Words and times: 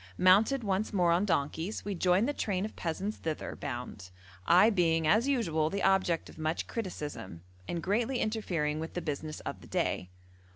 Mounted 0.17 0.63
once 0.63 0.91
more 0.91 1.11
on 1.11 1.25
donkeys, 1.25 1.85
we 1.85 1.93
joined 1.93 2.27
the 2.27 2.33
train 2.33 2.65
of 2.65 2.75
peasants 2.75 3.17
thither 3.17 3.55
bound; 3.55 4.09
I 4.47 4.71
being 4.71 5.05
as 5.05 5.27
usual 5.27 5.69
the 5.69 5.83
object 5.83 6.27
of 6.27 6.39
much 6.39 6.65
criticism, 6.65 7.43
and 7.67 7.83
greatly 7.83 8.17
interfering 8.17 8.79
with 8.79 8.95
the 8.95 9.01
business 9.03 9.41
of 9.41 9.61
the 9.61 9.67
day. 9.67 10.09